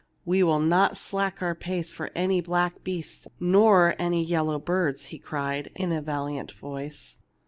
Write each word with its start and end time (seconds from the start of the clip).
"We 0.25 0.41
will 0.41 0.57
not 0.59 0.97
slack 0.97 1.43
our 1.43 1.53
pace 1.53 1.91
for 1.91 2.09
any 2.15 2.41
black 2.41 2.83
beasts 2.83 3.27
nor 3.39 3.93
any 3.99 4.23
yellow 4.23 4.57
birds/'' 4.59 5.09
he 5.09 5.19
cried, 5.19 5.69
in 5.75 5.91
a 5.91 6.01
valiant 6.01 6.53
voice. 6.53 7.19